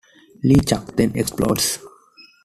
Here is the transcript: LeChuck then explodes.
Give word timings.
LeChuck 0.41 0.95
then 0.95 1.11
explodes. 1.13 1.77